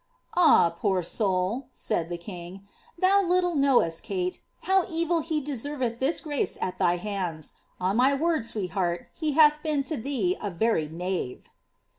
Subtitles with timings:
[0.35, 0.75] •'•Ah!
[0.75, 6.21] poor soul," said the king, «* thou little knowest, Kate, how erQ he deserveth this
[6.21, 7.53] grace at thy hands.
[7.79, 11.51] On my word, sweetheart, he halh been to thee a verj' knave!"